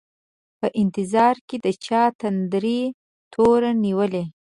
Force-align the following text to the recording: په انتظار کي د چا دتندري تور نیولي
په 0.59 0.67
انتظار 0.81 1.35
کي 1.47 1.57
د 1.65 1.67
چا 1.85 2.01
دتندري 2.11 2.81
تور 3.33 3.61
نیولي 3.83 4.23